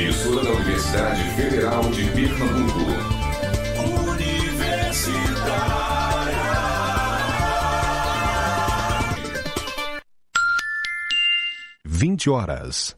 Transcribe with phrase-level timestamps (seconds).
[0.00, 2.80] Emissora da Universidade Federal de Pernambuco.
[4.08, 5.20] Universitária.
[11.84, 12.96] Vinte horas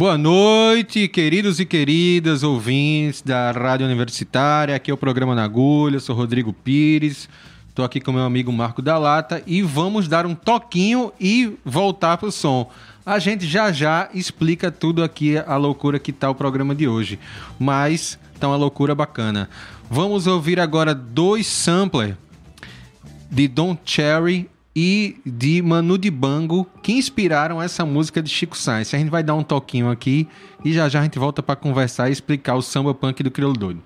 [0.05, 4.77] Boa noite, queridos e queridas ouvintes da Rádio Universitária.
[4.77, 7.27] Aqui é o programa Na Agulha, sou Rodrigo Pires.
[7.67, 12.19] Estou aqui com meu amigo Marco da Lata e vamos dar um toquinho e voltar
[12.19, 12.71] pro som.
[13.07, 17.19] A gente já já explica tudo aqui, a loucura que tá o programa de hoje.
[17.59, 19.49] Mas tá uma loucura bacana.
[19.89, 22.15] Vamos ouvir agora dois samplers
[23.31, 28.93] de Don Cherry e de Manu Dibango que inspiraram essa música de Chico Sainz.
[28.93, 30.27] A gente vai dar um toquinho aqui
[30.65, 33.57] e já já a gente volta para conversar e explicar o samba punk do Crioulo
[33.57, 33.83] Doido.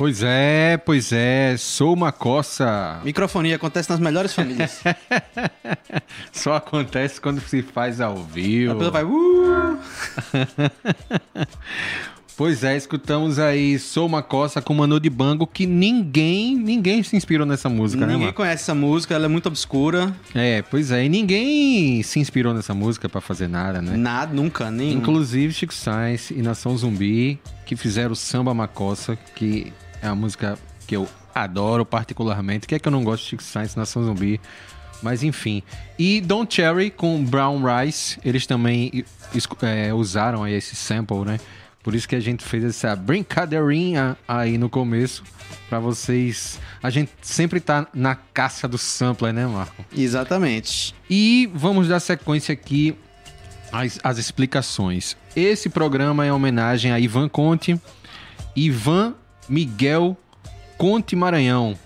[0.00, 3.02] Pois é, pois é, sou uma coça.
[3.04, 4.80] Microfonia acontece nas melhores famílias.
[6.32, 8.72] Só acontece quando se faz ao vivo.
[8.72, 9.04] A pessoa vai.
[9.04, 9.78] Uh!
[12.34, 17.14] Pois é, escutamos aí Sou uma Coça com Manu de Bango, que ninguém, ninguém se
[17.14, 20.16] inspirou nessa música, né, Ninguém conhece essa música, ela é muito obscura.
[20.34, 23.94] É, pois é, e ninguém se inspirou nessa música pra fazer nada, né?
[23.94, 24.94] Nada, nunca, nem.
[24.94, 29.70] Inclusive Chico Sainz e Nação Zumbi, que fizeram Samba Macossa, que
[30.02, 32.66] é uma música que eu adoro particularmente.
[32.66, 34.40] Que é que eu não gosto de Chico Sainz e Nação Zumbi?
[35.02, 35.62] Mas enfim.
[35.98, 39.04] E Don Cherry com Brown Rice, eles também
[39.62, 41.38] é, usaram aí esse sample, né?
[41.82, 45.24] Por isso que a gente fez essa brincadeirinha aí no começo,
[45.68, 46.60] pra vocês.
[46.82, 49.82] A gente sempre tá na caça do sampler, né, Marco?
[49.96, 50.94] Exatamente.
[51.08, 52.94] E vamos dar sequência aqui
[53.72, 55.16] às, às explicações.
[55.34, 57.80] Esse programa é em homenagem a Ivan Conte,
[58.54, 59.14] Ivan
[59.50, 60.16] Miguel
[60.78, 61.76] Conte Maranhão,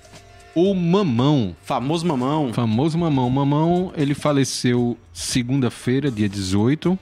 [0.54, 1.56] o Mamão.
[1.64, 2.52] Famoso mamão.
[2.52, 3.28] Famoso Mamão.
[3.28, 6.96] Mamão, ele faleceu segunda-feira, dia 18.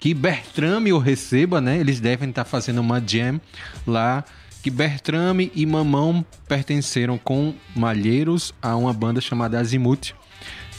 [0.00, 1.78] Que Bertrame o receba, né?
[1.78, 3.40] Eles devem estar fazendo uma jam
[3.86, 4.24] lá.
[4.62, 10.12] Que Bertrame e Mamão pertenceram com Malheiros a uma banda chamada Azimuth,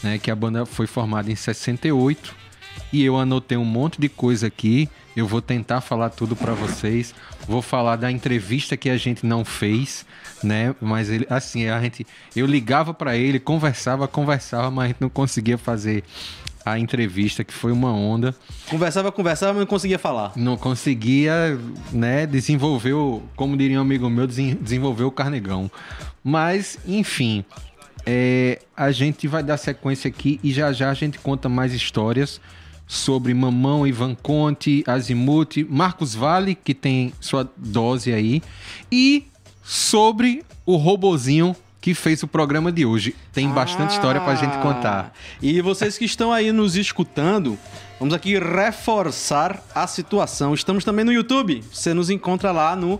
[0.02, 0.18] né?
[0.18, 2.34] Que a banda foi formada em 68.
[2.92, 4.90] E eu anotei um monte de coisa aqui.
[5.16, 7.14] Eu vou tentar falar tudo para vocês.
[7.46, 10.04] Vou falar da entrevista que a gente não fez,
[10.42, 10.74] né?
[10.80, 15.08] Mas ele, assim, a gente, eu ligava para ele, conversava, conversava, mas a gente não
[15.08, 16.02] conseguia fazer
[16.66, 18.34] a entrevista, que foi uma onda.
[18.68, 20.32] Conversava, conversava, mas não conseguia falar.
[20.34, 21.58] Não conseguia,
[21.92, 25.70] né, desenvolver, o, como diria um amigo meu, desen- desenvolver o carnegão.
[26.24, 27.44] Mas, enfim,
[28.06, 32.40] é, a gente vai dar sequência aqui e já já a gente conta mais histórias
[32.86, 38.42] sobre Mamão, Ivan Conte, Azimuth, Marcos Vale, que tem sua dose aí,
[38.90, 39.26] e
[39.62, 43.14] sobre o robozinho que fez o programa de hoje.
[43.30, 45.12] Tem bastante história pra gente contar.
[45.42, 47.58] E vocês que estão aí nos escutando,
[48.00, 50.54] vamos aqui reforçar a situação.
[50.54, 51.62] Estamos também no YouTube.
[51.70, 52.98] Você nos encontra lá no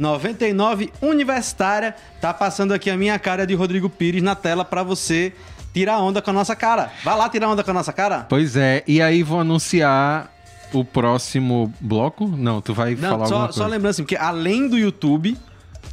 [0.00, 1.94] 99 Universitária.
[2.20, 5.32] Tá passando aqui a minha cara de Rodrigo Pires na tela pra você
[5.74, 6.90] tirar onda com a nossa cara.
[7.02, 8.24] Vai lá tirar onda com a nossa cara.
[8.28, 10.30] Pois é, e aí vou anunciar
[10.72, 12.26] o próximo bloco?
[12.28, 13.58] Não, tu vai falar Não, alguma só, coisa.
[13.58, 15.36] só lembrando assim, porque além do YouTube,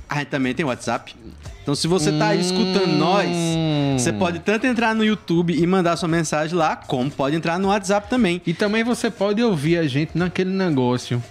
[0.07, 1.15] a gente também tem WhatsApp.
[1.63, 3.27] Então, se você tá escutando nós,
[3.95, 7.67] você pode tanto entrar no YouTube e mandar sua mensagem lá, como pode entrar no
[7.67, 8.41] WhatsApp também.
[8.47, 11.21] E também você pode ouvir a gente naquele negócio.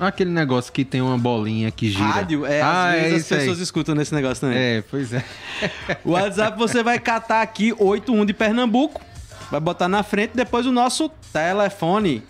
[0.00, 2.04] Aquele negócio que tem uma bolinha que gira.
[2.04, 3.40] Rádio, é, ah, às vezes é as isso aí.
[3.40, 4.56] pessoas escutam nesse negócio também.
[4.58, 5.22] É, pois é.
[6.02, 9.02] O WhatsApp você vai catar aqui 81 de Pernambuco,
[9.50, 12.22] vai botar na frente, depois o nosso telefone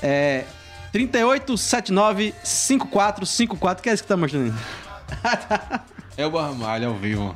[0.00, 0.44] é
[0.94, 4.58] 38795454, que é esse que tá mostrando aí?
[6.16, 7.34] É o Barmalho ao vivo.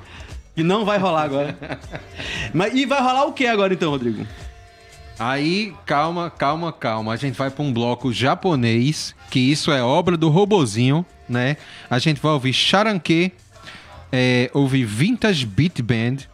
[0.57, 1.59] E não vai rolar agora.
[2.55, 4.25] Mas, e vai rolar o que agora então, Rodrigo?
[5.19, 7.13] Aí, calma, calma, calma.
[7.13, 11.57] A gente vai para um bloco japonês, que isso é obra do robozinho, né?
[11.91, 13.33] A gente vai ouvir Charanque,
[14.13, 16.29] é, ouvir Vintage Beat Band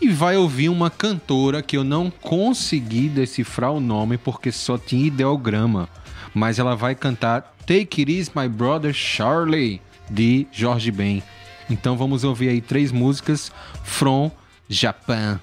[0.00, 5.06] e vai ouvir uma cantora que eu não consegui decifrar o nome porque só tinha
[5.06, 5.88] ideograma.
[6.34, 11.22] Mas ela vai cantar Take It Easy My Brother Charlie, de Jorge Ben.
[11.70, 13.50] Então vamos ouvir aí três músicas
[13.82, 14.30] from
[14.68, 15.40] Japan.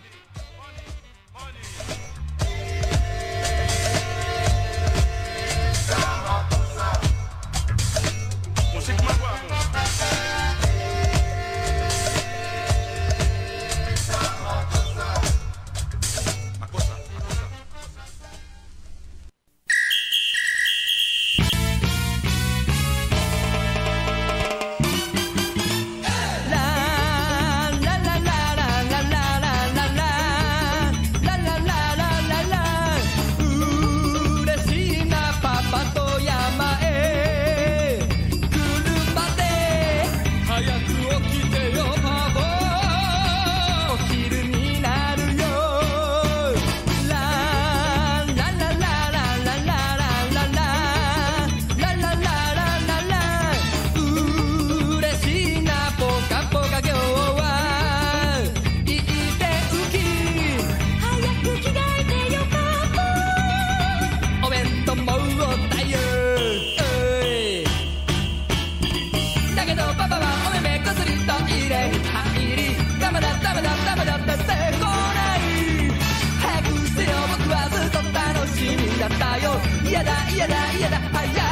[79.86, 81.43] 嫌だ嫌だ嫌だ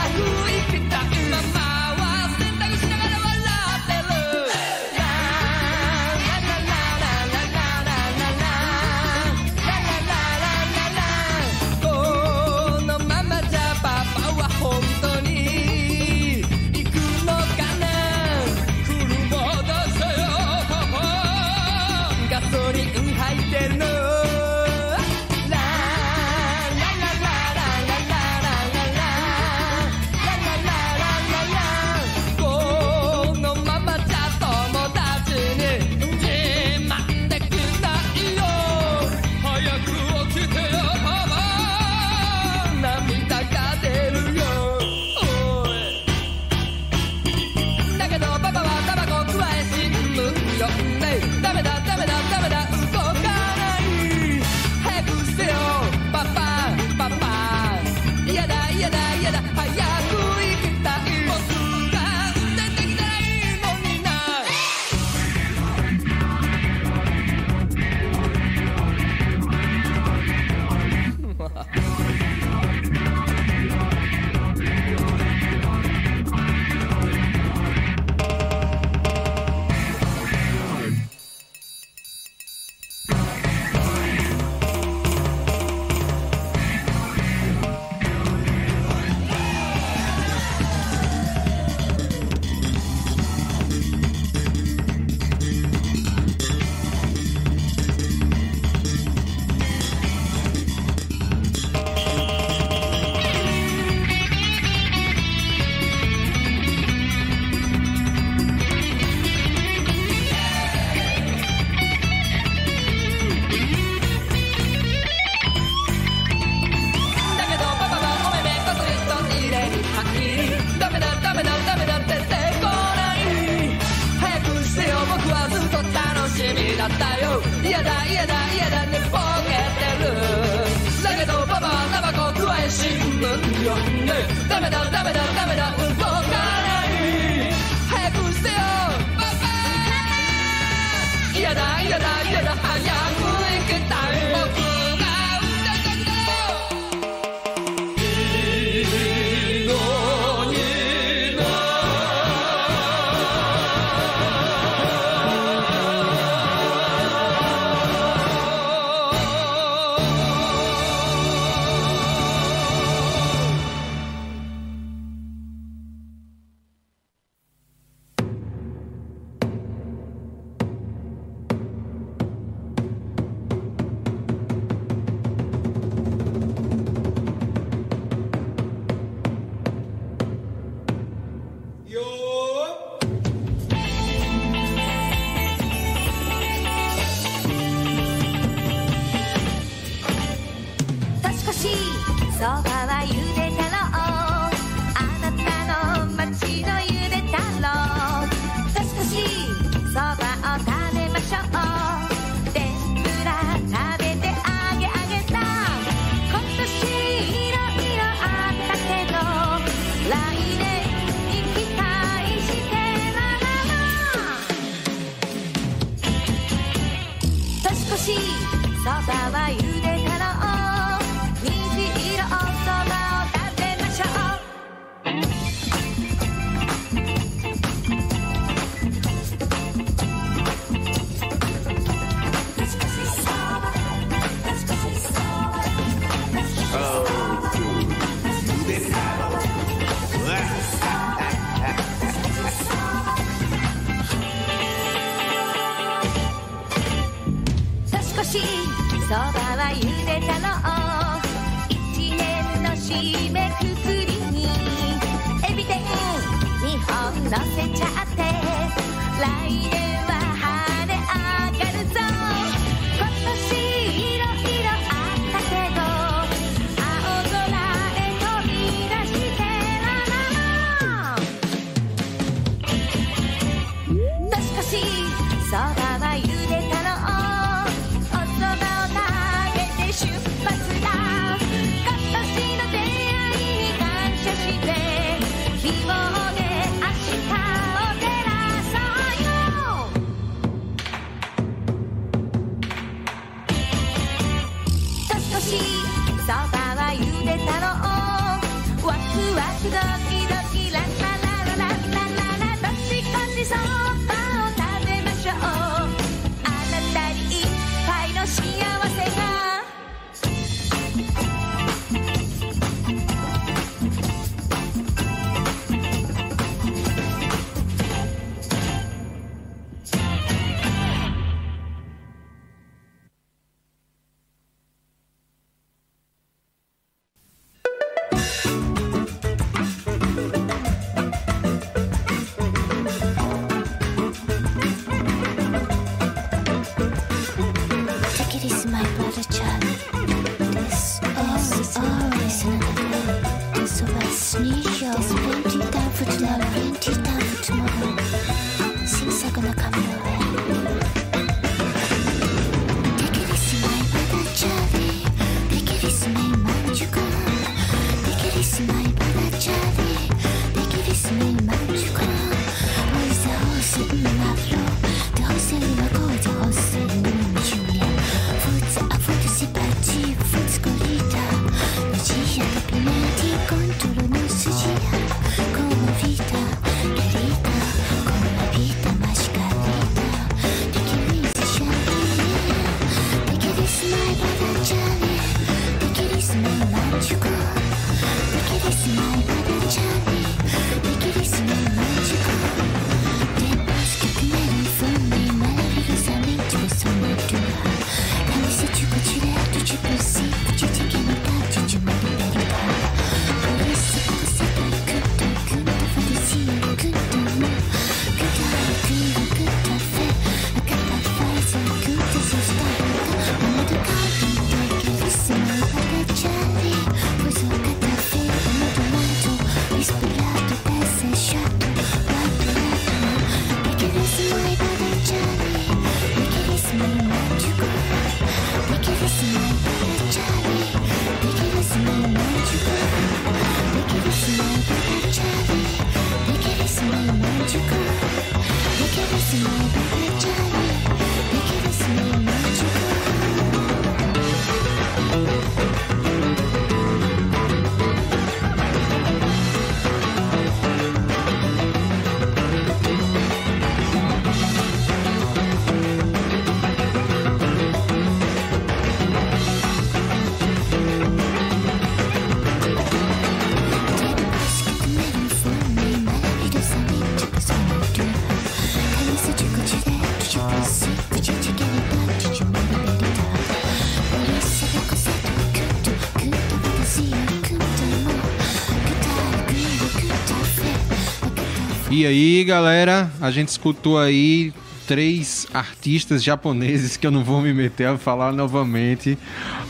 [482.01, 484.51] E aí, galera, a gente escutou aí
[484.87, 489.15] três artistas japoneses que eu não vou me meter a falar novamente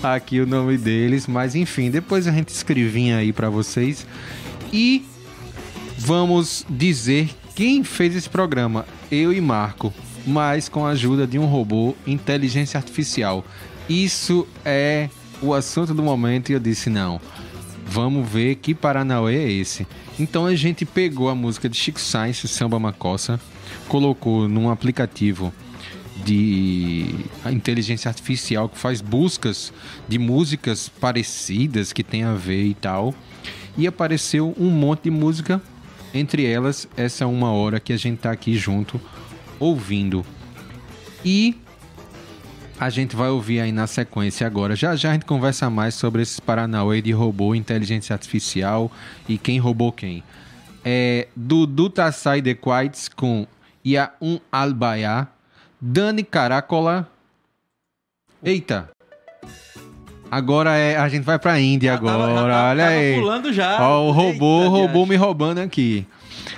[0.02, 4.08] aqui o nome deles, mas enfim, depois a gente escrevinha aí pra vocês.
[4.72, 5.04] E
[5.98, 9.94] vamos dizer quem fez esse programa, eu e Marco,
[10.26, 13.46] mas com a ajuda de um robô inteligência artificial.
[13.90, 15.10] Isso é
[15.42, 17.20] o assunto do momento e eu disse não.
[17.86, 19.86] Vamos ver que Paranauê é esse.
[20.22, 23.42] Então a gente pegou a música de Chico Science, Samba Macossa,
[23.88, 25.52] colocou num aplicativo
[26.24, 27.08] de
[27.52, 29.74] inteligência artificial que faz buscas
[30.08, 33.16] de músicas parecidas que tem a ver e tal.
[33.76, 35.60] E apareceu um monte de música,
[36.14, 39.02] entre elas essa uma hora que a gente tá aqui junto
[39.60, 40.24] ouvindo.
[41.26, 41.56] E
[42.82, 44.76] a gente vai ouvir aí na sequência agora.
[44.76, 48.92] Já já a gente conversa mais sobre esses Paranauê de robô, inteligência artificial
[49.30, 50.24] e quem roubou quem.
[50.84, 53.46] É Dudu Tassai de Quites com
[53.86, 55.28] Ia Um Albaiá,
[55.80, 57.08] Dani Caracola.
[58.44, 58.90] Eita!
[60.32, 63.14] Agora é, a gente vai pra Índia agora, olha tava aí.
[63.14, 63.80] pulando já.
[63.80, 66.04] Ó, o robô, Eita, robô me roubando aqui.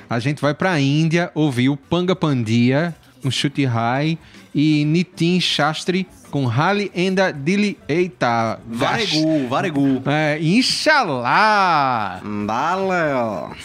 [0.09, 4.17] A gente vai pra Índia ouvir o Panga Pandia com Chute High
[4.53, 7.77] e Nitin Shastri com Hali Enda Dili.
[7.87, 8.59] Eita!
[8.65, 10.01] Varegu, Varegu.
[10.05, 12.21] É, Inshallah!
[12.47, 13.55] Dale,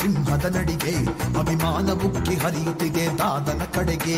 [0.00, 0.92] ಸಿಂಹದ ನಡಿಗೆ
[1.38, 4.16] ಅಭಿಮಾನ ಬುಕ್ಕಿ ಹರಿಯುತ್ತಿದೆ ದಾದನ ಕಡೆಗೆ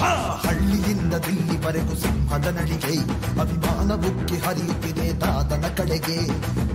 [0.00, 0.10] ಆ,
[0.44, 2.94] ಹಳ್ಳಿಯಿಂದ ದಿಲ್ಲಿವರೆಗೂ ಸಿಂಹದ ನಡಿಗೆ
[3.42, 6.18] ಅಭಿಮಾನ ಬುಕ್ಕಿ ಹರಿಯುತ್ತಿದೆ ದಾದನ ಕಡೆಗೆ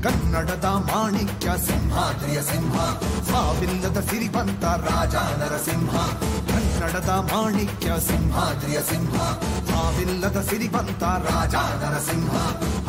[0.06, 2.76] ಕನ್ನಡದ ಮಾಣಿಕ್ಯ ಸಿಂಹಾದ್ರಿಯ ಸಿಂಹ
[3.30, 5.94] ಸಾವಿಲ್ಲದ ಸಿರಿವಂತ ರಾಜ ನರಸಿಂಹ
[6.52, 9.16] ಕನ್ನಡದ ಮಾಣಿಕ್ಯ ಸಿಂಹಾದ್ರಿಯ ಸಿಂಹ
[9.80, 12.34] ಸಾವಿಲ್ಲದ ಸಿರಿವಂತ ರಾಜ ನರಸಿಂಹ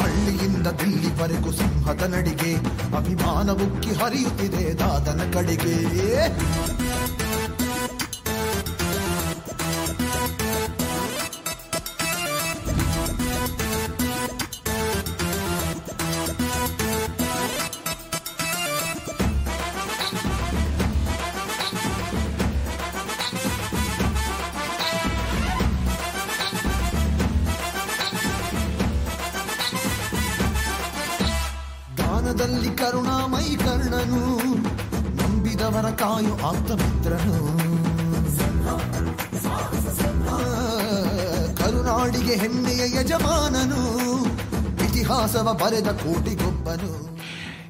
[0.00, 2.52] ಹಳ್ಳಿಯಿಂದ ದಿಲ್ಲಿವರೆಗೂ ಸಿಂಹದ ನಡಿಗೆ
[2.96, 5.76] ಅಭಿಮಾನ ಬುಕ್ಕಿ ಹರಿಯುತ್ತಿದೆ ದಾದನ ಕಡೆಗೆ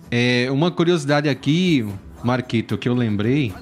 [0.10, 1.88] É, uma curiosidade aqui,
[2.24, 3.54] Marquito, que eu lembrei,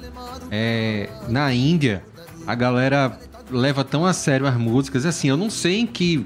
[0.52, 2.04] é na Índia
[2.48, 3.20] a galera
[3.52, 6.24] leva tão a sério as músicas, assim, eu não sei em que,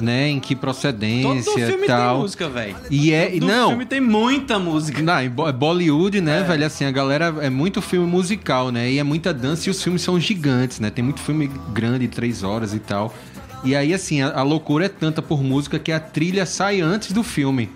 [0.00, 2.14] né, em que procedência Todo filme e tal.
[2.14, 2.76] tem música, velho.
[2.90, 5.00] E é, Todo não, filme tem muita música.
[5.02, 5.14] Não,
[5.52, 6.66] Bollywood, né, velho?
[6.66, 8.90] Assim, a galera é muito filme musical, né?
[8.90, 10.90] E é muita dança e os filmes são gigantes, né?
[10.90, 13.14] Tem muito filme grande, três horas e tal.
[13.64, 17.12] E aí, assim, a, a loucura é tanta por música que a trilha sai antes
[17.12, 17.70] do filme.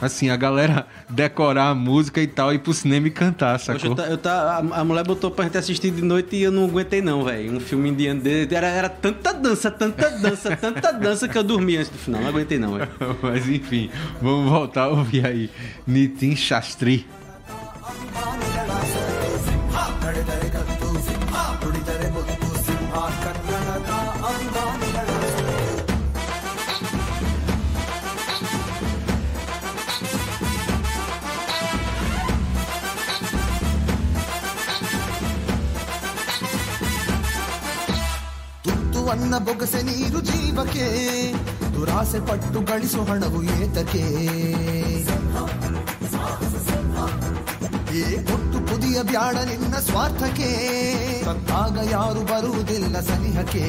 [0.00, 3.74] Assim, a galera decorar a música e tal, e ir pro cinema e cantar, Poxa,
[3.78, 3.90] sacou?
[3.90, 6.50] eu tá, eu tá- a, a mulher botou pra gente assistir de noite e eu
[6.50, 7.52] não aguentei não, velho.
[7.54, 8.54] Um filme indiano dele.
[8.54, 12.22] Era, era tanta dança, tanta dança, tanta dança que eu dormi antes do final.
[12.22, 12.88] Não aguentei não, velho.
[13.22, 13.90] Mas enfim,
[14.22, 15.50] vamos voltar a ouvir aí.
[15.86, 17.06] Nitin Shastri.
[39.10, 40.86] ತುತ್ತುವನ್ನ ಬೊಗಸೆ ನೀರು ಜೀವಕ್ಕೆ.
[41.74, 44.02] ದುರಾಸೆ ಪಟ್ಟು ಗಳಿಸು ಹಣವು ಏತಕ್ಕೆ.
[47.98, 50.50] ಏ ಒಟ್ಟು ಕುದಿಯ ಬ್ಯಾಡ ನಿನ್ನ ಸ್ವಾರ್ಥಕ್ಕೆ.
[51.24, 53.66] ಸತ್ತಾಗ ಯಾರು ಬರುವುದಿಲ್ಲ ಸನಿಹಕ್ಕೆ.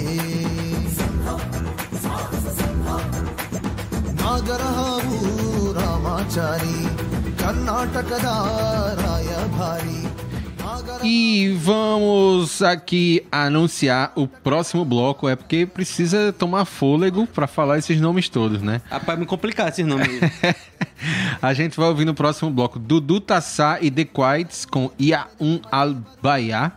[4.21, 5.19] ನಾಗರ ಹಾವು
[5.73, 6.77] ರಾಮಾಚಾರಿ,
[7.39, 8.29] ಕರ್ನಾಟಕದ
[9.05, 10.01] ರಾಯಭಾರಿ.
[11.03, 17.99] E vamos aqui anunciar o próximo bloco, é porque precisa tomar fôlego pra falar esses
[17.99, 18.81] nomes todos, né?
[18.89, 20.07] Rapaz, me complicar esses nomes.
[21.41, 26.71] A gente vai ouvir no próximo bloco Dudu Tassá e The Quiets com Iaun Albaiá,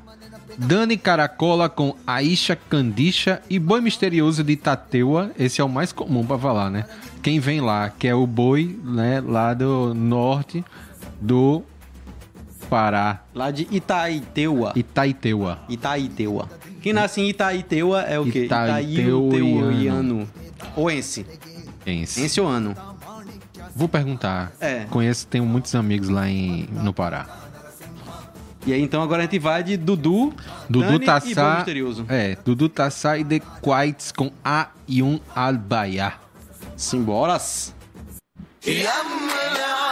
[0.57, 5.31] Dani Caracola com Aisha Candisha e Boi Misterioso de Itateua.
[5.39, 6.85] Esse é o mais comum pra falar, né?
[7.23, 10.65] Quem vem lá, que é o boi, né, lá do norte
[11.21, 11.63] do
[12.75, 13.21] Pará.
[13.33, 14.73] Lá de Itaiteua.
[14.75, 15.61] Itaiteua.
[15.69, 16.51] Itaiteua.
[16.83, 18.47] Quem nasce em Itaiteua é o quê?
[18.47, 20.29] Itaiteuiano.
[20.75, 21.25] Oense.
[21.87, 22.41] Ense.
[22.41, 22.75] ano?
[23.77, 24.51] Vou perguntar.
[24.61, 24.87] É.
[24.91, 27.27] Conheço, tenho muitos amigos lá em, no Pará.
[28.67, 30.35] E aí, então, agora a gente vai de Dudu,
[30.69, 32.07] Dudu Dani Tassá, e Misterioso.
[32.09, 36.15] É, Dudu Tassá e The Quites com A e um Albaia.
[36.77, 37.73] Simboras!
[38.67, 39.84] Yamala.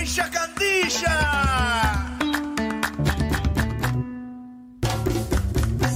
[0.00, 1.18] عايشة كنديشة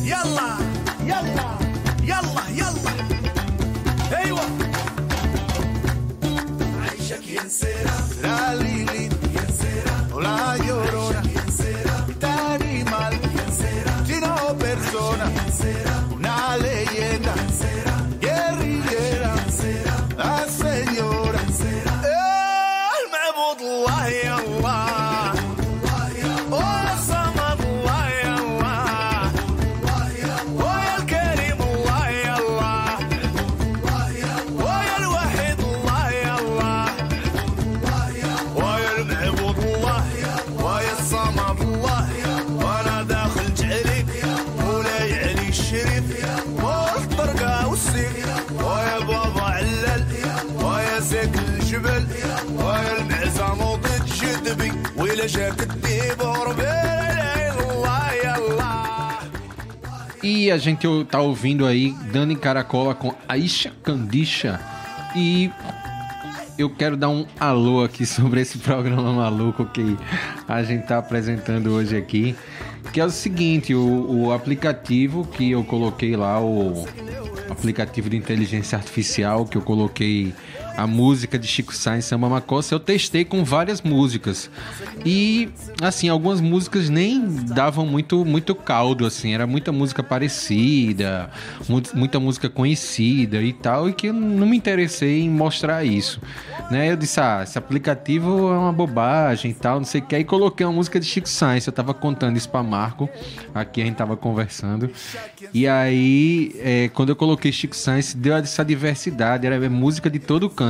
[0.05, 0.59] يلا
[1.01, 1.59] يلا
[2.03, 2.93] يلا يلا
[4.17, 4.41] أيوه
[6.83, 7.99] عايشك ينسيرا
[60.45, 64.61] E a gente tá ouvindo aí Dani Caracola com Aisha Candisha.
[65.17, 65.51] E
[66.59, 69.97] eu quero dar um alô aqui sobre esse programa maluco que
[70.47, 72.37] a gente tá apresentando hoje aqui.
[72.93, 76.87] Que é o seguinte, o, o aplicativo que eu coloquei lá, o
[77.49, 80.35] aplicativo de inteligência artificial que eu coloquei
[80.77, 84.51] a música de Chico Sainz Samba Macossa, eu testei com várias músicas.
[85.05, 85.49] E
[85.81, 91.31] assim, algumas músicas nem davam muito muito caldo assim, era muita música parecida,
[91.69, 96.21] mu- muita música conhecida e tal, e que eu não me interessei em mostrar isso.
[96.71, 96.91] Né?
[96.91, 100.17] Eu disse, ah, esse aplicativo é uma bobagem e tal, não sei o que.
[100.17, 103.09] Aí coloquei uma música de Chico Sainz, eu tava contando isso pra Marco,
[103.55, 104.91] aqui a gente tava conversando.
[105.53, 110.51] E aí, é, quando eu coloquei Chico Sainz, deu essa diversidade, era música de todo
[110.51, 110.64] canto.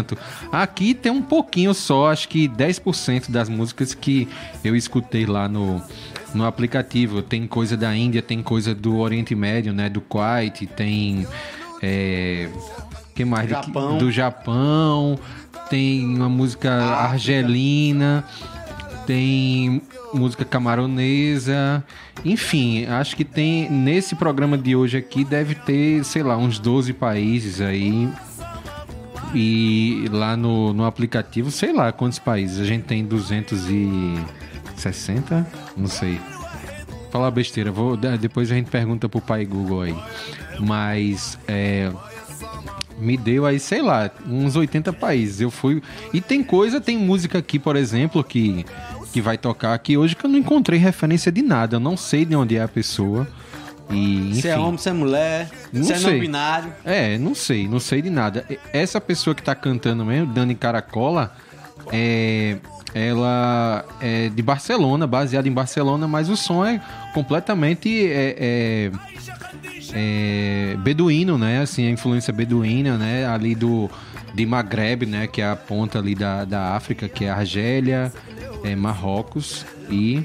[0.51, 4.29] Aqui tem um pouquinho só, acho que 10% das músicas que
[4.65, 5.83] eu escutei lá no,
[6.35, 7.23] no aplicativo.
[7.23, 9.89] Tem coisa da Índia, tem coisa do Oriente Médio, né?
[9.89, 11.27] Do Kuwait, tem.
[11.83, 12.49] É,
[13.15, 13.47] que mais?
[13.47, 13.99] Do- Japão.
[13.99, 15.19] Do Japão.
[15.71, 18.25] Tem uma música argelina.
[19.07, 19.83] Tem
[20.15, 21.85] música camaronesa.
[22.25, 23.69] Enfim, acho que tem.
[23.71, 28.09] Nesse programa de hoje aqui deve ter, sei lá, uns 12 países aí.
[29.35, 32.61] E lá no, no aplicativo, sei lá quantos países.
[32.61, 35.47] A gente tem 260?
[35.77, 36.21] Não sei.
[37.11, 39.95] Falar besteira, vou, de- depois a gente pergunta pro pai Google aí.
[40.61, 41.91] Mas é,
[42.99, 45.41] me deu aí, sei lá, uns 80 países.
[45.41, 45.81] Eu fui.
[46.13, 48.65] E tem coisa, tem música aqui, por exemplo, que,
[49.13, 51.77] que vai tocar aqui hoje que eu não encontrei referência de nada.
[51.77, 53.27] Eu não sei de onde é a pessoa.
[53.91, 54.41] E.
[54.41, 56.21] Se é homem, se é mulher, Não se é não sei.
[56.21, 56.73] binário.
[56.85, 58.45] É, não sei, não sei de nada.
[58.73, 61.33] Essa pessoa que tá cantando mesmo, Dani Caracola,
[61.93, 62.57] é,
[62.95, 66.81] ela é de Barcelona, baseada em Barcelona, mas o som é
[67.13, 68.91] completamente é, é,
[69.93, 71.61] é, beduíno, né?
[71.61, 73.27] Assim, a influência beduína, né?
[73.27, 73.91] Ali do
[74.33, 75.27] de Maghreb, né?
[75.27, 78.13] Que é a ponta ali da, da África, que é Argélia,
[78.65, 80.25] é, Marrocos e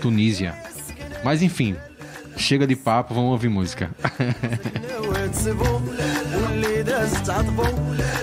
[0.00, 0.54] Tunísia.
[1.24, 1.76] Mas enfim,
[2.36, 3.90] chega de papo, vamos ouvir música.
[6.34, 7.66] واللي داز تعطبوا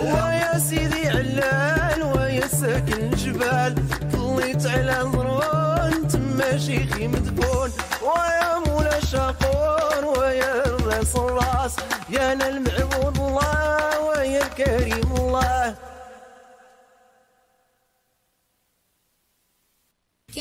[0.02, 3.76] ويا سيدي علان ويا ساكن الجبال
[4.14, 7.70] طليت على ضرون تما شيخي مدفون
[8.02, 11.76] ويا مولا شاقور ويا الراس الراس
[12.10, 15.76] يا أنا المعبود الله ويا الكريم الله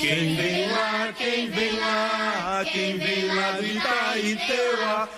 [0.01, 5.09] Quem vem lá, quem vem lá, quem vem lá do Itaiteuá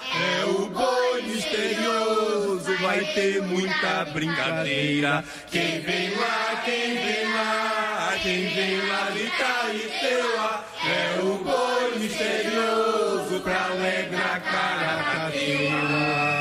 [0.41, 5.23] é o boi misterioso, vai ter muita brincadeira.
[5.51, 13.41] Quem vem lá, quem vem lá, quem vem lá do Itaiteuá é o boi misterioso
[13.43, 16.40] pra alegrar Caracateua.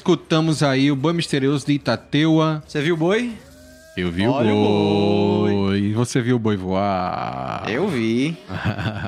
[0.00, 2.62] Escutamos aí o Boi Misterioso de Itateua.
[2.66, 3.34] Você viu o boi?
[3.94, 5.92] Eu vi Olha o o boi.
[5.92, 7.64] Você viu o boi voar?
[7.68, 8.34] Eu vi.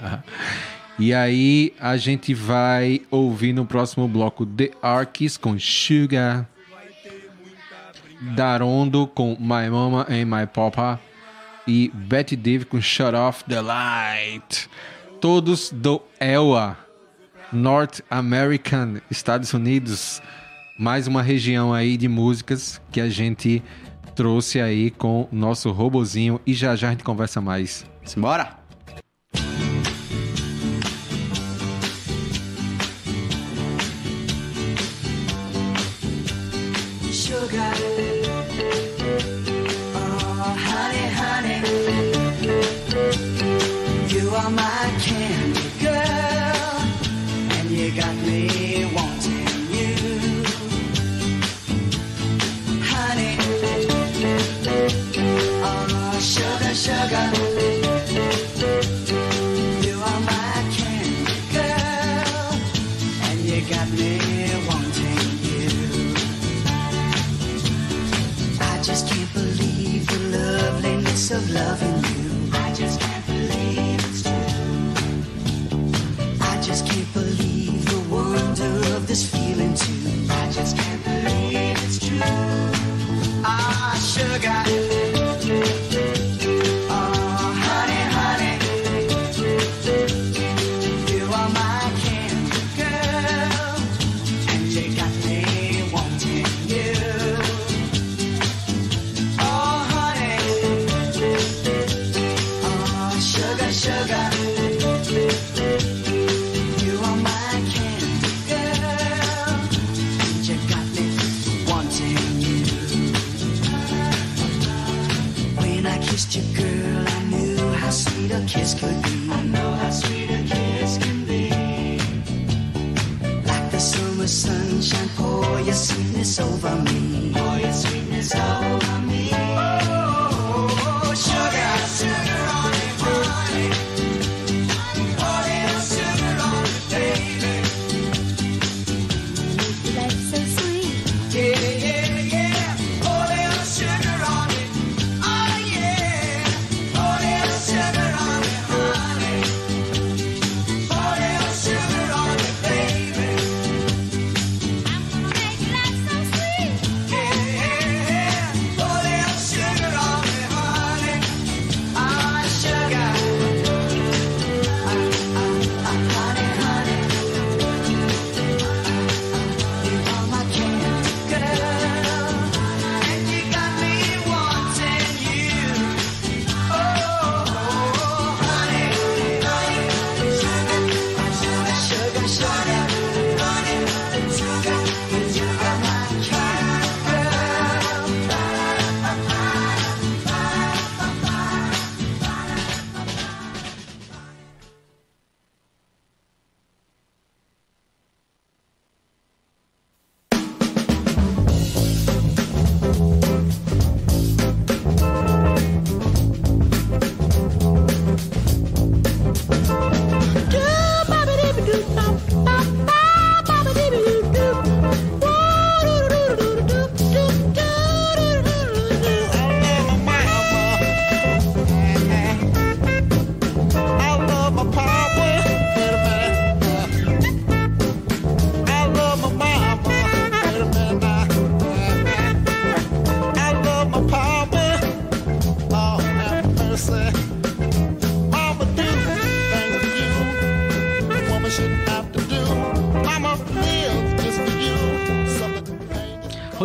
[0.98, 6.46] e aí a gente vai ouvir no próximo bloco The Arcs com Sugar.
[8.36, 11.00] Darondo com My Mama and My Papa.
[11.66, 14.68] E Betty Dave com Shut Off the Light.
[15.22, 16.76] Todos do ELA.
[17.50, 20.20] North American, Estados Unidos.
[20.82, 23.62] Mais uma região aí de músicas que a gente
[24.16, 26.40] trouxe aí com o nosso robozinho.
[26.44, 27.86] E já já a gente conversa mais.
[28.04, 28.61] Simbora!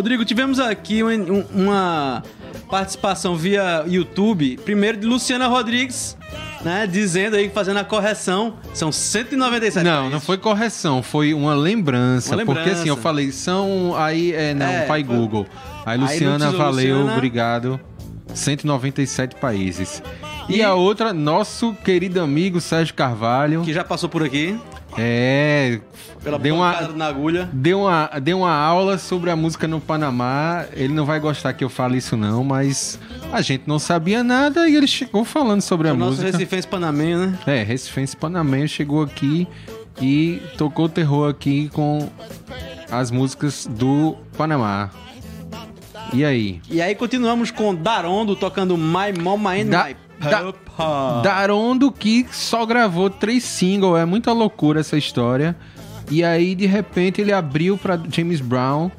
[0.07, 2.23] Rodrigo, tivemos aqui um- um- uma
[2.69, 6.17] participação via YouTube, primeiro de Luciana Rodrigues,
[6.63, 12.35] né, dizendo aí, fazendo a correção, são 197 Não, não foi correção, foi uma lembrança.
[12.37, 12.79] Uma Porque lembrança.
[12.79, 13.93] assim, eu falei, são.
[13.97, 15.45] Aí, é, não, É, pai foi- Google.
[15.85, 17.79] Aí, Aí, Luciana, Luciana- valeu, Luciana- obrigado.
[18.33, 20.01] 197 países.
[20.47, 23.61] E, a outra, nosso querido amigo Sérgio Carvalho.
[23.63, 24.57] Que já passou por aqui.
[24.97, 25.79] É.
[26.23, 27.49] Pela deu uma, na agulha.
[27.53, 30.65] Deu uma, deu uma aula sobre a música no Panamá.
[30.73, 32.99] Ele não vai gostar que eu fale isso, não, mas
[33.31, 36.31] a gente não sabia nada e ele chegou falando sobre a O nosso música.
[36.31, 37.39] recifense panamenho, né?
[37.45, 39.47] É, Recifense Panamenho chegou aqui
[40.01, 42.09] e tocou terror aqui com
[42.91, 44.89] as músicas do Panamá.
[46.13, 46.61] E aí?
[46.69, 51.22] E aí continuamos com Darondo tocando My Mama and Da- My da-.
[51.22, 55.55] Darondo que só gravou três singles, é muita loucura essa história.
[56.09, 58.89] E aí, de repente, ele abriu pra James Brown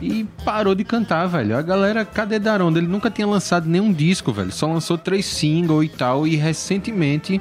[0.00, 1.56] e parou de cantar, velho.
[1.56, 2.78] A galera, cadê Darondo?
[2.78, 4.50] Ele nunca tinha lançado nenhum disco, velho.
[4.50, 6.26] Só lançou três singles e tal.
[6.26, 7.40] E recentemente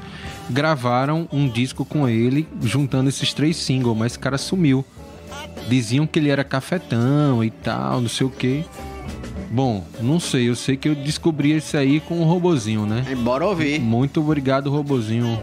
[0.49, 4.85] gravaram um disco com ele, juntando esses três singles, mas esse cara sumiu.
[5.67, 8.63] Diziam que ele era cafetão e tal, não sei o quê.
[9.49, 13.03] Bom, não sei, eu sei que eu descobri isso aí com o robozinho, né?
[13.23, 13.79] Bora ouvir.
[13.79, 15.39] Muito obrigado, robozinho.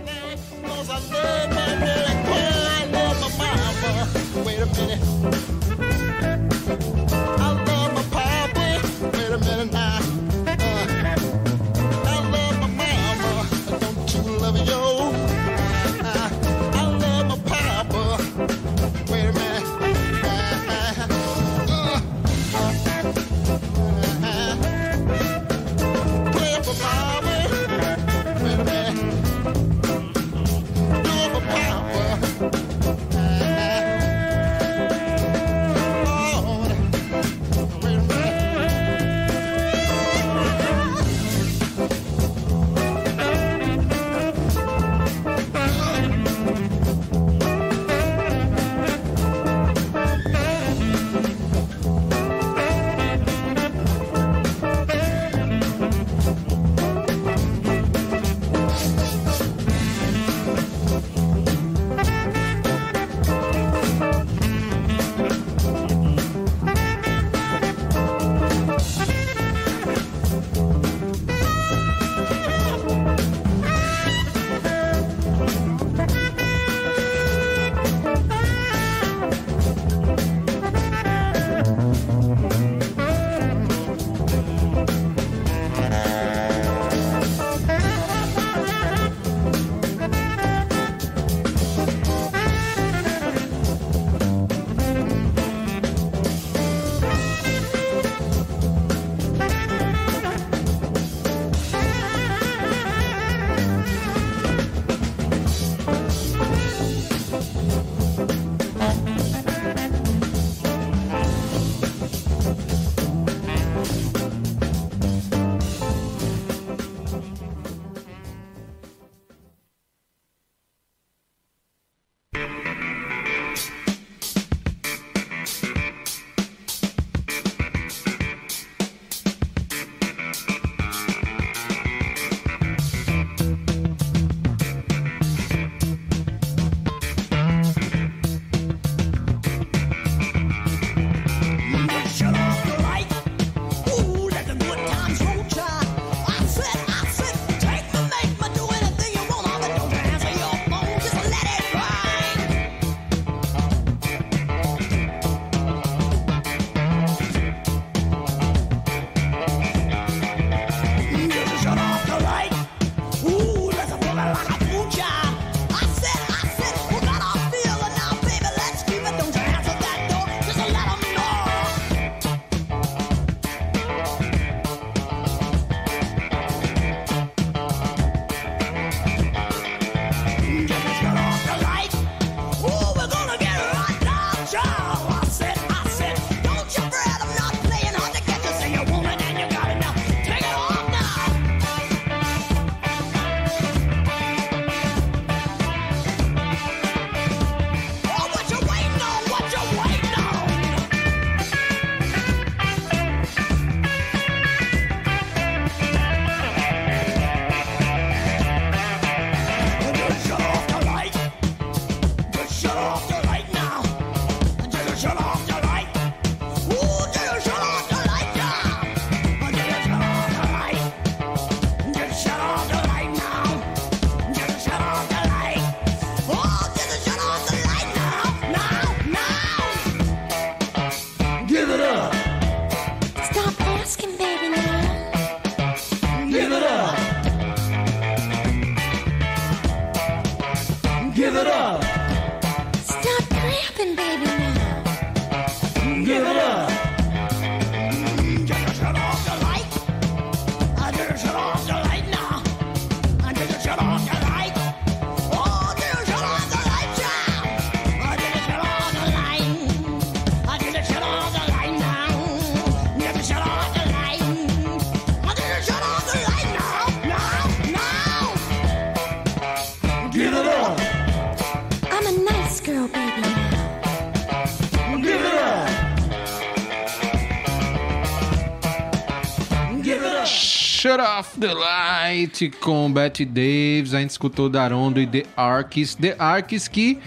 [281.44, 283.92] The Light com Betty Davis.
[283.92, 285.94] A gente escutou Darondo e The Arks.
[285.94, 286.98] The Arks que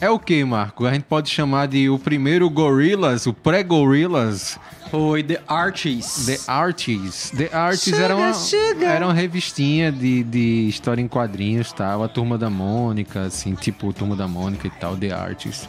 [0.00, 0.86] é o que, Marco?
[0.86, 4.58] A gente pode chamar de o primeiro Gorillaz, o pré-Gorillaz.
[4.90, 6.26] Foi The Archies.
[6.26, 7.30] The Archies.
[7.30, 8.86] The Archies Chega, era, uma, chega.
[8.86, 12.02] era uma revistinha de, de história em quadrinhos, tal.
[12.02, 15.68] A Turma da Mônica, assim, tipo Turma da Mônica e tal, The Archies.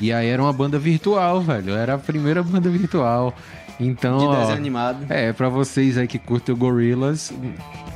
[0.00, 1.74] E aí era uma banda virtual, velho.
[1.74, 3.34] Era a primeira banda virtual.
[3.78, 5.06] Então, De ó, desenho animado.
[5.08, 7.32] É, pra vocês aí que curtem o Gorillaz,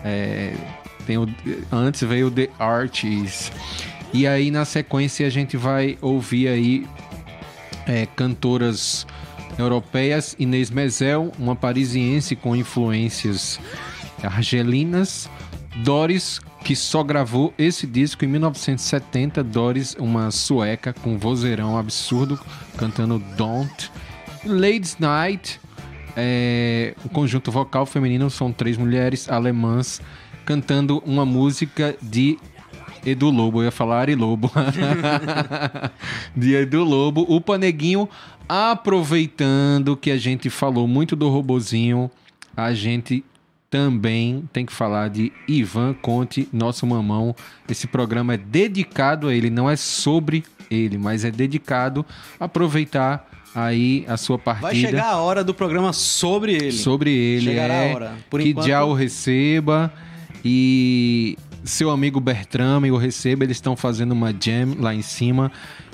[0.04, 0.54] é,
[1.06, 1.28] tem o,
[1.70, 3.52] antes veio o The Archies.
[4.12, 6.86] E aí na sequência a gente vai ouvir aí
[7.86, 9.06] é, cantoras
[9.58, 13.58] europeias, Inês Mezel, uma parisiense com influências
[14.22, 15.28] argelinas,
[15.76, 22.38] Doris, que só gravou esse disco em 1970, Doris, uma sueca com vozeirão absurdo,
[22.76, 23.90] cantando Don't,
[24.44, 25.60] Ladies Night,
[26.20, 30.02] é, um conjunto vocal feminino, são três mulheres alemãs
[30.44, 32.36] cantando uma música de
[33.06, 34.50] Edu Lobo, eu ia falar Ari Lobo.
[36.34, 37.24] de Edu Lobo.
[37.28, 38.08] O Paneguinho,
[38.48, 42.10] aproveitando que a gente falou muito do robozinho,
[42.56, 43.24] a gente
[43.70, 47.36] também tem que falar de Ivan Conte, nosso mamão.
[47.68, 52.04] Esse programa é dedicado a ele, não é sobre ele, mas é dedicado
[52.40, 54.68] a aproveitar aí a sua partida.
[54.68, 56.72] Vai chegar a hora do programa sobre ele.
[56.72, 57.92] Sobre ele, Chegará é.
[57.92, 58.12] a hora.
[58.30, 59.92] Por que enquanto- já o receba
[60.44, 63.44] e seu amigo Bertrame o receba.
[63.44, 65.50] Eles estão fazendo uma jam lá em cima.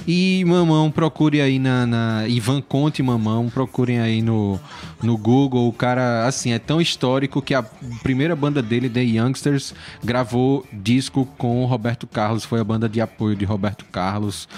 [0.07, 4.61] E mamão, procure aí na, na Ivan Conte Mamão, procurem aí no,
[5.03, 5.69] no Google.
[5.69, 7.62] O cara, assim, é tão histórico que a
[8.03, 12.45] primeira banda dele, The Youngsters, gravou disco com Roberto Carlos.
[12.45, 14.49] Foi a banda de apoio de Roberto Carlos.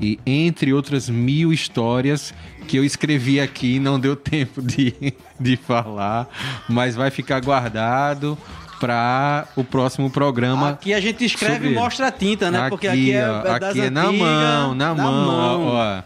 [0.00, 2.34] E entre outras mil histórias
[2.66, 4.94] que eu escrevi aqui, não deu tempo de,
[5.38, 6.28] de falar,
[6.68, 8.36] mas vai ficar guardado
[8.82, 10.70] para o próximo programa.
[10.70, 12.68] Aqui a gente escreve e mostra a tinta, né?
[12.68, 16.02] Porque aqui é, ó, é aqui é na antigas, mão, na, mão, ó, ó.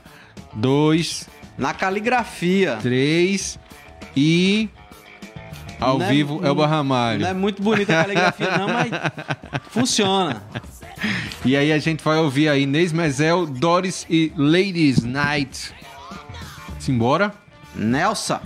[0.52, 2.76] Dois, Na caligrafia.
[2.82, 3.58] três
[4.14, 4.68] e
[5.80, 7.20] ao Não é- vivo é o Barramalho.
[7.20, 8.90] Não é muito bonita a caligrafia, não, mas
[9.72, 10.42] funciona.
[11.46, 15.72] E aí a gente vai ouvir aí Inês Mezel, Doris e Ladies Night.
[16.78, 17.32] Simbora?
[17.74, 18.38] Nelson.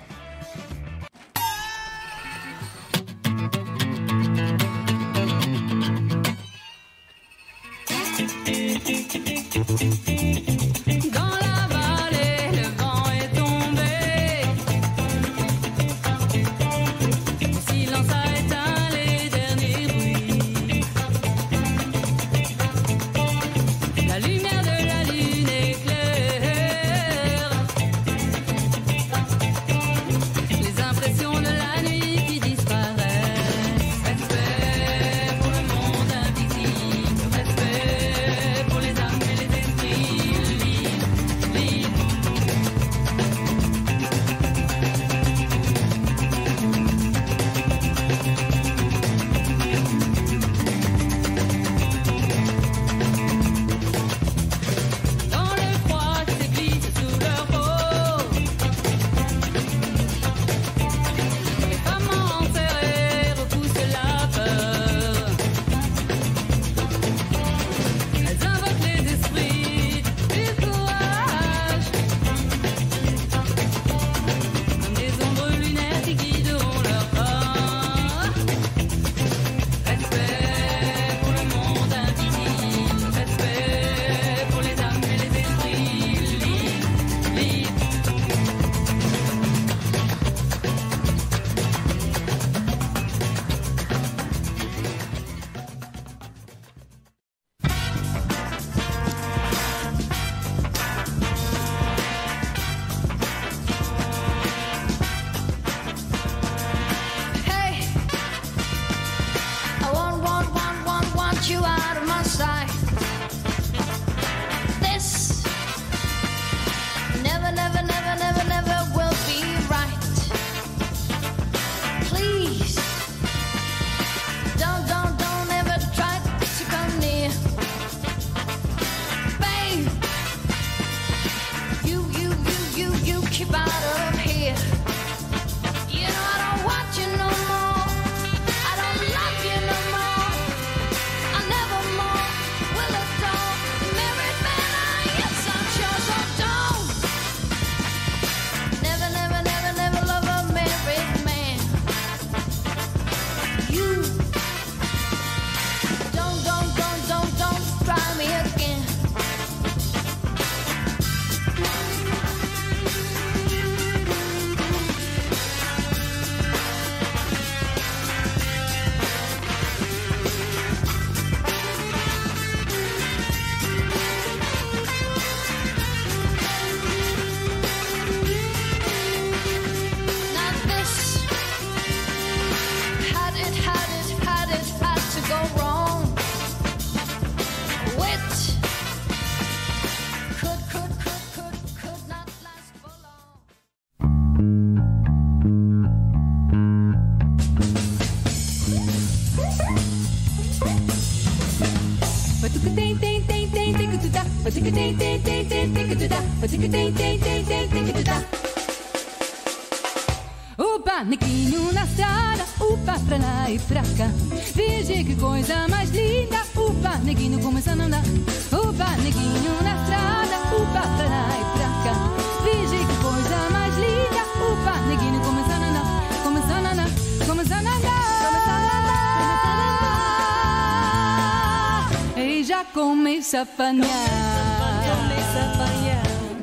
[232.30, 233.88] E já começa a apanhar.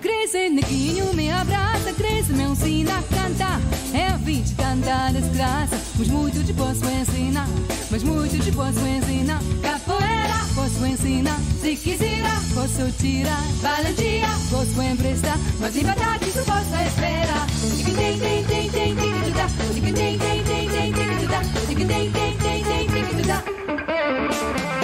[0.02, 3.62] Cresce, neguinho, me abraça, cresce, me ensina a cantar.
[3.94, 7.48] É a fim de cantar desgraça, mas muito te posso ensinar.
[7.90, 9.40] Mas muito te posso ensinar.
[9.62, 11.40] Capoeira, posso ensinar.
[11.62, 12.22] Se quiser,
[12.54, 13.42] posso tirar.
[13.62, 15.38] Valentia, posso emprestar.
[15.58, 17.48] Mas liberdade, isso posso esperar.
[17.86, 19.82] Tem, tem, tem, tem, tem, tem te.
[19.82, 21.44] Tem, tem, tem, tem, tem, tem que te dar.
[21.66, 24.77] Tem, tem, tem, tem, tem, tem que te dar.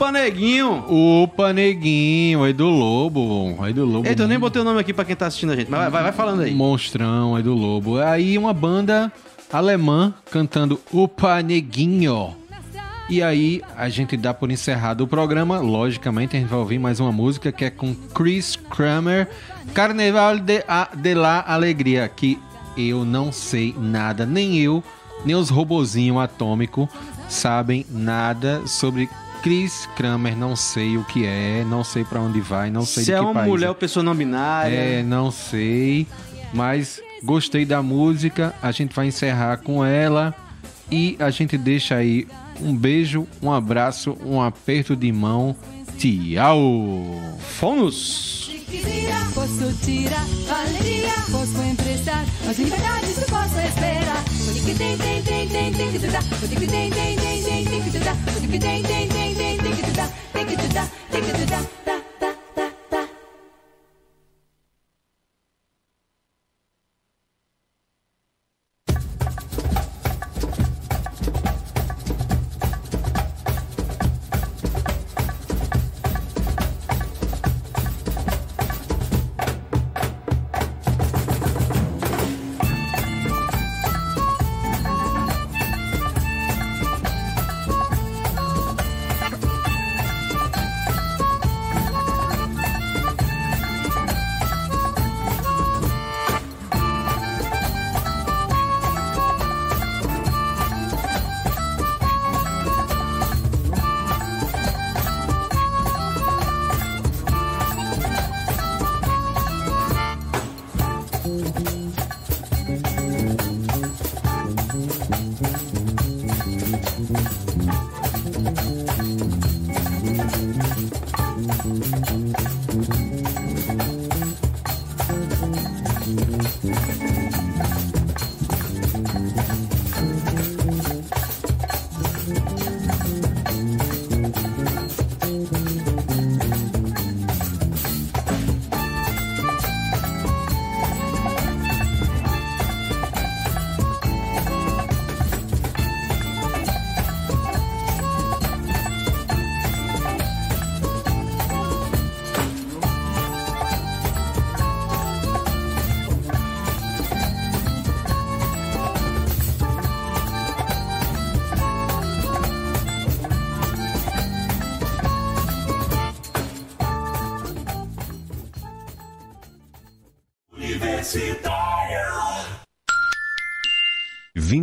[0.00, 0.82] Paneguinho.
[0.88, 3.62] O Paneguinho, aí do Lobo.
[3.62, 4.08] Aí do Lobo.
[4.08, 6.02] Eita, eu nem botei o nome aqui pra quem tá assistindo a gente, mas vai,
[6.04, 6.54] vai, falando aí.
[6.54, 7.98] Monstrão, aí do Lobo.
[7.98, 9.12] Aí uma banda
[9.52, 12.34] alemã cantando O Paneguinho.
[13.10, 15.58] E aí a gente dá por encerrado o programa.
[15.58, 19.28] Logicamente, a gente vai ouvir mais uma música que é com Chris Kramer,
[19.74, 22.38] Carnaval de, a, de la Alegria, que
[22.74, 24.82] eu não sei nada, nem eu,
[25.26, 26.88] nem os robozinhos atômicos
[27.28, 29.10] sabem nada sobre
[29.42, 30.36] Chris Kramer.
[30.36, 33.18] Não sei o que é, não sei pra onde vai, não sei Se de é
[33.18, 33.68] que uma país mulher é.
[33.70, 34.74] ou pessoa não binária.
[34.74, 36.06] É, não sei,
[36.52, 38.54] mas gostei da música.
[38.62, 40.34] A gente vai encerrar com ela
[40.90, 42.26] e a gente deixa aí
[42.60, 45.56] um beijo, um abraço, um aperto de mão.
[45.96, 47.38] Tchau!
[47.58, 48.50] Fomos!
[49.34, 53.99] Posso tirar valentia, posso emprestar, mas liberdade posso esperar.
[54.70, 56.00] O que tem, tem, tem, tem, tem que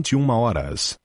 [0.03, 0.97] 21 horas